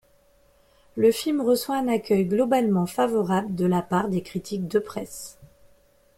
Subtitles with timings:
[0.95, 5.37] Le film reçoit un accueil globalement favorable de la part des critiques de presse.